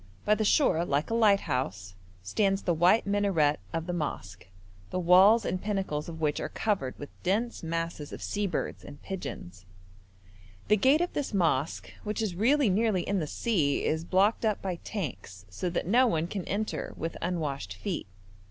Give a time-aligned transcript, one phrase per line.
[0.25, 1.93] By the shore, like a lighthouse,
[2.23, 4.47] stands the white minaret of the mosque,
[4.89, 8.99] the walls and pinnacles of which are covered with dense masses of sea birds and
[9.03, 9.63] pigeons;
[10.69, 14.59] the gate of this mosque, which is really nearly in the sea, is blocked up
[14.59, 18.07] by tanks, so that no one can enter with unwashed feet.